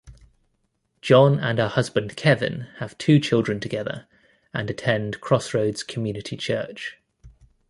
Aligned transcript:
John 1.03 1.37
and 1.37 1.59
her 1.59 1.67
husband 1.67 2.17
Kevin 2.17 2.61
have 2.77 2.97
two 2.97 3.19
children 3.19 3.59
together 3.59 4.07
and 4.51 4.67
attend 4.67 5.21
Crossroads 5.21 5.83
Community 5.83 6.35
Church. 6.35 6.97